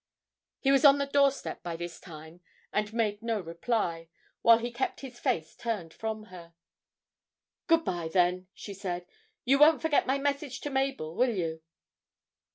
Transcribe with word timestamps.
He 0.61 0.71
was 0.71 0.83
on 0.83 0.97
the 0.97 1.05
door 1.05 1.29
step 1.29 1.61
by 1.61 1.75
this 1.75 1.99
time, 1.99 2.41
and 2.73 2.91
made 2.91 3.21
no 3.21 3.39
reply, 3.39 4.09
while 4.41 4.57
he 4.57 4.71
kept 4.71 5.01
his 5.01 5.19
face 5.19 5.55
turned 5.55 5.93
from 5.93 6.23
her. 6.33 6.55
'Good 7.67 7.85
bye, 7.85 8.09
then,' 8.11 8.47
she 8.55 8.73
said; 8.73 9.05
'you 9.45 9.59
won't 9.59 9.79
forget 9.83 10.07
my 10.07 10.17
message 10.17 10.59
to 10.61 10.71
Mabel, 10.71 11.13
will 11.15 11.35
you?' 11.35 11.61